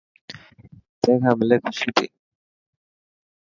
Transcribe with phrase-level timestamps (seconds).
[1.01, 2.07] تين کان ملي خوشي ٿيي.